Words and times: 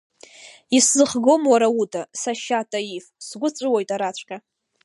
Исзыхгом 0.77 1.41
ура 1.51 1.67
уда, 1.81 2.01
сашьа, 2.21 2.59
Таиф, 2.69 3.05
сгәы 3.25 3.49
ҵәыуоит 3.55 3.89
араҵәҟьа. 3.95 4.37